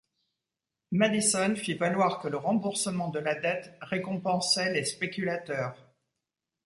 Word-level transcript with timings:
Madison 0.91 1.55
fit 1.55 1.75
valoir 1.75 2.19
que 2.19 2.27
le 2.27 2.37
remboursement 2.37 3.09
de 3.09 3.19
la 3.19 3.35
dette 3.35 3.71
récompensait 3.83 4.73
les 4.73 4.83
spéculateurs. 4.83 5.77